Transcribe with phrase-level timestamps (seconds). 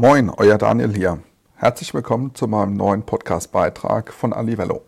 [0.00, 1.18] Moin, euer Daniel hier.
[1.56, 4.80] Herzlich willkommen zu meinem neuen Podcast-Beitrag von Alivello.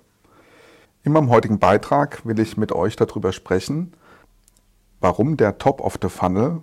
[1.03, 3.93] In meinem heutigen Beitrag will ich mit euch darüber sprechen,
[5.01, 6.63] warum der Top of the Funnel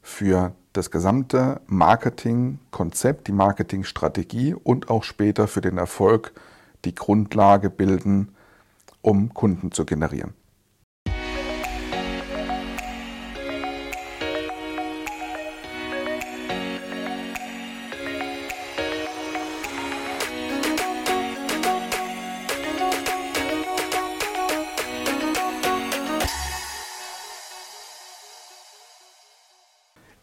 [0.00, 6.30] für das gesamte Marketingkonzept, die Marketingstrategie und auch später für den Erfolg
[6.84, 8.32] die Grundlage bilden,
[9.02, 10.34] um Kunden zu generieren.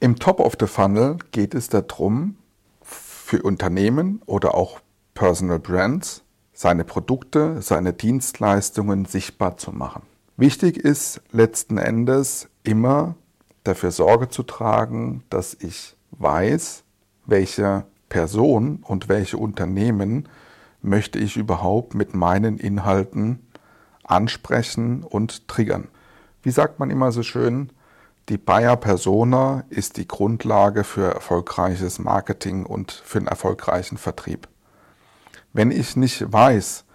[0.06, 2.38] Im Top of the Funnel geht es darum,
[2.84, 4.80] für Unternehmen oder auch
[5.16, 6.22] Personal Brands
[6.54, 10.04] seine Produkte, seine Dienstleistungen sichtbar zu machen.
[10.38, 13.16] Wichtig ist letzten Endes immer
[13.64, 16.84] dafür Sorge zu tragen, dass ich weiß,
[17.26, 20.30] welche Person und welche Unternehmen
[20.84, 23.40] möchte ich überhaupt mit meinen Inhalten
[24.04, 25.88] ansprechen und triggern.
[26.44, 27.72] Wie sagt man immer so schön,
[28.30, 34.48] die Bayer Persona ist die Grundlage für erfolgreiches Marketing und für einen erfolgreichen Vertrieb.
[35.54, 36.86] Wenn ich nicht weiß,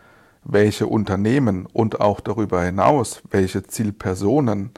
[0.42, 4.72] welche Unternehmen und auch darüber hinaus, welche Zielpersonen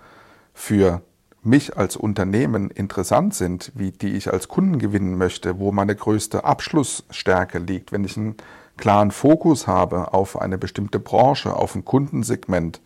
[0.52, 1.00] für
[1.42, 6.44] mich als Unternehmen interessant sind, wie die ich als Kunden gewinnen möchte, wo meine größte
[6.44, 8.36] Abschlussstärke liegt, wenn ich einen
[8.76, 12.80] klaren Fokus habe auf eine bestimmte Branche, auf ein Kundensegment,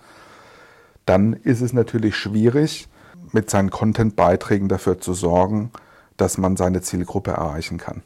[1.05, 2.89] dann ist es natürlich schwierig,
[3.33, 5.71] mit seinen Content-Beiträgen dafür zu sorgen,
[6.17, 8.03] dass man seine Zielgruppe erreichen kann.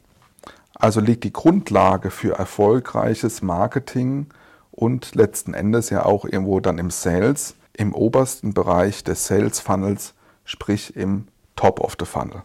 [0.75, 4.27] Also liegt die Grundlage für erfolgreiches Marketing
[4.73, 10.15] und letzten Endes ja auch irgendwo dann im Sales, im obersten Bereich des Sales Funnels,
[10.45, 12.43] sprich im Top of the Funnel.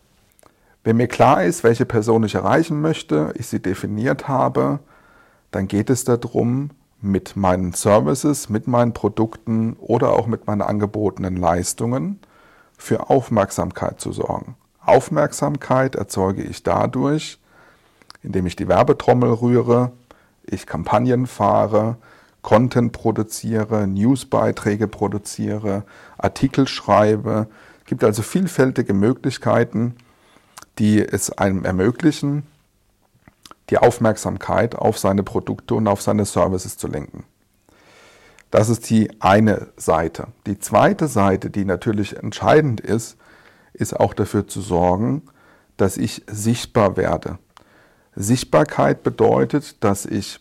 [0.84, 4.80] Wenn mir klar ist, welche Person ich erreichen möchte, ich sie definiert habe,
[5.52, 11.38] dann geht es darum, mit meinen Services, mit meinen Produkten oder auch mit meinen angebotenen
[11.38, 12.20] Leistungen
[12.78, 14.56] für Aufmerksamkeit zu sorgen.
[14.86, 17.40] Aufmerksamkeit erzeuge ich dadurch,
[18.22, 19.92] indem ich die Werbetrommel rühre,
[20.44, 21.98] ich Kampagnen fahre,
[22.42, 25.84] Content produziere, Newsbeiträge produziere,
[26.18, 27.48] Artikel schreibe.
[27.80, 29.96] Es gibt also vielfältige Möglichkeiten,
[30.78, 32.44] die es einem ermöglichen,
[33.72, 37.24] die Aufmerksamkeit auf seine Produkte und auf seine Services zu lenken.
[38.56, 40.30] Das ist die eine Seite.
[40.48, 43.18] Die zweite Seite, die natürlich entscheidend ist,
[43.74, 45.24] ist auch dafür zu sorgen,
[45.76, 47.38] dass ich sichtbar werde.
[48.16, 50.40] Sichtbarkeit bedeutet, dass ich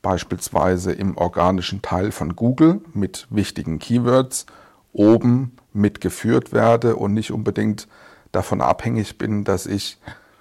[0.00, 4.46] beispielsweise im organischen Teil von Google mit wichtigen Keywords
[4.94, 7.88] oben mitgeführt werde und nicht unbedingt
[8.32, 9.98] davon abhängig bin, dass ich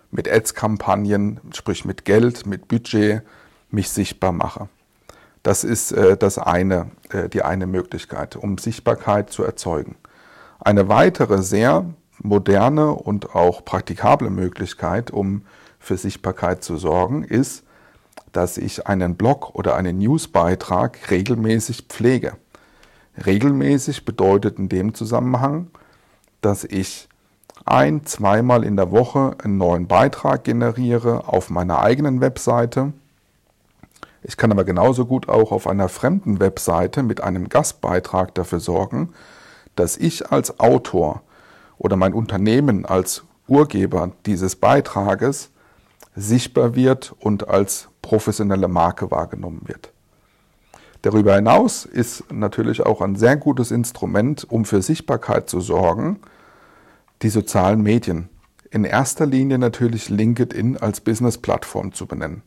[0.09, 3.23] mit Ads-Kampagnen, sprich mit Geld, mit Budget,
[3.71, 4.69] mich sichtbar mache.
[5.43, 9.97] Das ist äh, das eine, äh, die eine Möglichkeit, um Sichtbarkeit zu erzeugen.
[10.59, 11.85] Eine weitere sehr
[12.21, 15.43] moderne und auch praktikable Möglichkeit, um
[15.79, 17.65] für Sichtbarkeit zu sorgen, ist,
[18.31, 22.37] dass ich einen Blog oder einen Newsbeitrag regelmäßig pflege.
[23.25, 25.67] Regelmäßig bedeutet in dem Zusammenhang,
[26.41, 27.09] dass ich
[27.65, 32.93] ein, zweimal in der Woche einen neuen Beitrag generiere auf meiner eigenen Webseite
[34.23, 39.13] ich kann aber genauso gut auch auf einer fremden Webseite mit einem Gastbeitrag dafür sorgen,
[39.75, 41.21] dass ich als Autor
[41.77, 45.49] oder mein Unternehmen als Urgeber dieses Beitrages
[46.15, 49.91] sichtbar wird und als professionelle Marke wahrgenommen wird.
[51.01, 56.19] Darüber hinaus ist natürlich auch ein sehr gutes Instrument, um für Sichtbarkeit zu sorgen,
[57.21, 58.29] die sozialen Medien.
[58.71, 62.41] In erster Linie natürlich LinkedIn als Business-Plattform zu benennen.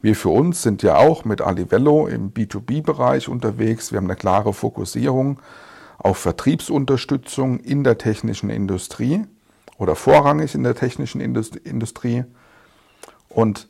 [0.00, 3.90] Wir für uns sind ja auch mit Alivello im B2B-Bereich unterwegs.
[3.90, 5.40] Wir haben eine klare Fokussierung
[5.98, 9.24] auf Vertriebsunterstützung in der technischen Industrie
[9.76, 12.24] oder vorrangig in der technischen Industrie
[13.28, 13.68] und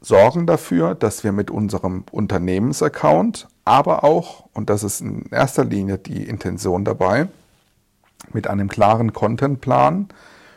[0.00, 5.98] sorgen dafür, dass wir mit unserem Unternehmensaccount, aber auch, und das ist in erster Linie
[5.98, 7.28] die Intention dabei,
[8.32, 10.08] mit einem klaren Contentplan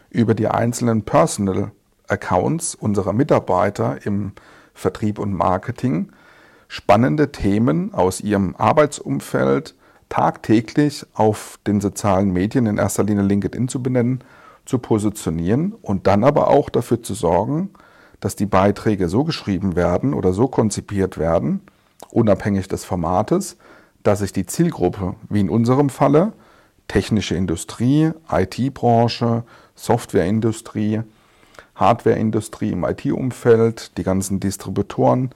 [0.10, 1.72] über die einzelnen Personal
[2.08, 4.34] Accounts unserer Mitarbeiter im
[4.74, 6.12] Vertrieb und Marketing
[6.68, 9.76] spannende Themen aus ihrem Arbeitsumfeld
[10.10, 14.24] tagtäglich auf den sozialen Medien, in erster Linie LinkedIn zu benennen,
[14.66, 17.70] zu positionieren und dann aber auch dafür zu sorgen,
[18.20, 21.62] dass die Beiträge so geschrieben werden oder so konzipiert werden,
[22.10, 23.58] unabhängig des Formates,
[24.04, 26.34] dass sich die Zielgruppe, wie in unserem Falle,
[26.88, 29.44] technische Industrie, IT-Branche,
[29.76, 31.02] Softwareindustrie,
[31.76, 35.32] Hardwareindustrie, im IT-Umfeld, die ganzen Distributoren,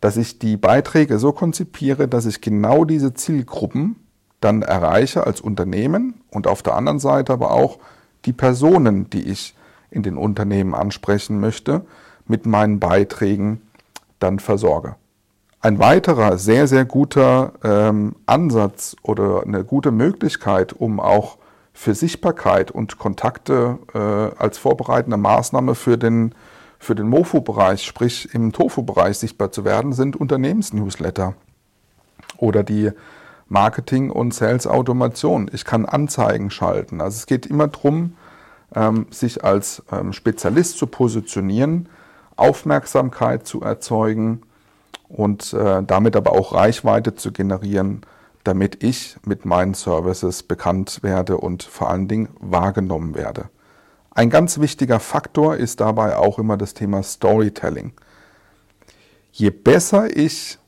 [0.00, 3.96] dass ich die Beiträge so konzipiere, dass ich genau diese Zielgruppen
[4.40, 7.78] dann erreiche als Unternehmen und auf der anderen Seite aber auch
[8.26, 9.54] die Personen, die ich
[9.90, 11.86] in den Unternehmen ansprechen möchte,
[12.26, 13.62] mit meinen Beiträgen
[14.18, 14.96] dann versorge.
[15.60, 21.38] Ein weiterer sehr, sehr guter ähm, Ansatz oder eine gute Möglichkeit, um auch
[21.74, 23.98] für Sichtbarkeit und Kontakte äh,
[24.40, 26.34] als vorbereitende Maßnahme für den,
[26.78, 31.34] für den MOFU-Bereich, sprich im TOFU-Bereich sichtbar zu werden, sind Unternehmensnewsletter
[32.38, 32.92] oder die
[33.48, 35.50] Marketing- und Sales-Automation.
[35.52, 37.00] Ich kann Anzeigen schalten.
[37.00, 38.16] Also es geht immer darum,
[38.74, 41.88] ähm, sich als ähm, Spezialist zu positionieren,
[42.36, 44.42] Aufmerksamkeit zu erzeugen
[45.08, 48.02] und äh, damit aber auch Reichweite zu generieren,
[48.44, 53.48] damit ich mit meinen Services bekannt werde und vor allen Dingen wahrgenommen werde.
[54.10, 57.94] Ein ganz wichtiger Faktor ist dabei auch immer das Thema Storytelling.
[59.32, 60.58] Je besser ich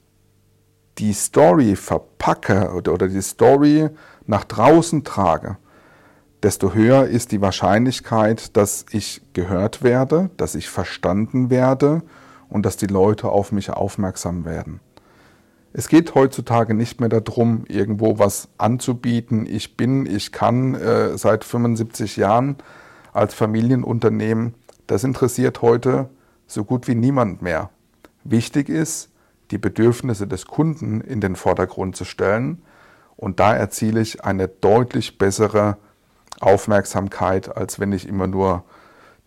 [0.98, 3.90] die Story verpacke oder, die Story
[4.26, 5.58] nach draußen trage,
[6.42, 12.02] desto höher ist die Wahrscheinlichkeit, dass ich gehört werde, dass ich verstanden werde
[12.48, 14.80] und dass die Leute auf mich aufmerksam werden.
[15.78, 19.44] Es geht heutzutage nicht mehr darum, irgendwo was anzubieten.
[19.44, 22.56] Ich bin, ich kann äh, seit 75 Jahren
[23.12, 24.54] als Familienunternehmen.
[24.86, 26.08] Das interessiert heute
[26.46, 27.68] so gut wie niemand mehr.
[28.24, 29.10] Wichtig ist,
[29.50, 32.62] die Bedürfnisse des Kunden in den Vordergrund zu stellen.
[33.14, 35.76] Und da erziele ich eine deutlich bessere
[36.40, 38.64] Aufmerksamkeit, als wenn ich immer nur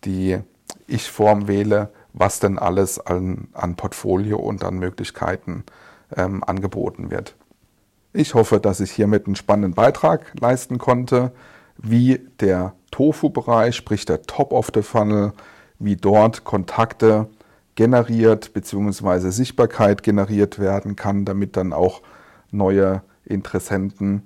[0.04, 0.40] die
[0.88, 5.63] Ich-Form wähle, was denn alles an, an Portfolio und an Möglichkeiten
[6.16, 7.36] ähm, angeboten wird.
[8.14, 11.32] Ich hoffe, dass ich hiermit einen spannenden Beitrag leisten konnte,
[11.78, 15.34] wie der Tofu-Bereich, sprich der Top of the Funnel,
[15.78, 17.28] wie dort Kontakte
[17.76, 19.30] generiert bzw.
[19.30, 22.02] Sichtbarkeit generiert werden kann, damit dann auch
[22.52, 24.24] neue Interessenten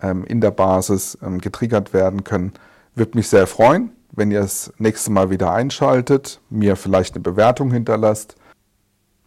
[0.00, 2.52] ähm, in der Basis ähm, getriggert werden können.
[2.94, 7.70] Würde mich sehr freuen, wenn ihr das nächste Mal wieder einschaltet, mir vielleicht eine Bewertung
[7.70, 8.36] hinterlasst.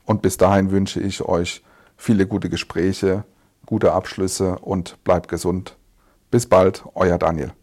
[0.06, 1.64] Und bis dahin wünsche ich euch
[1.98, 3.24] viele gute Gespräche,
[3.66, 5.78] gute Abschlüsse und bleibt gesund.
[6.32, 7.54] Bis bald, euer Daniel.